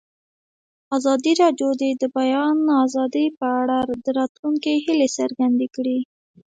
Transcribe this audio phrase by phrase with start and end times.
[0.97, 5.97] ازادي راډیو د د بیان آزادي په اړه د راتلونکي هیلې څرګندې کړې.